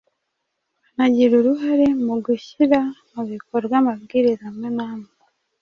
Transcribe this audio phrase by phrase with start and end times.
[0.95, 2.79] banagira uruhare mu gushyira
[3.13, 5.11] mu bikorwa amabwiriza amwe n'amwe